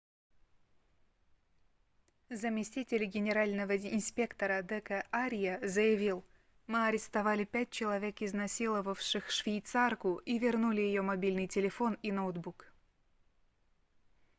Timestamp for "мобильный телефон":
11.03-11.99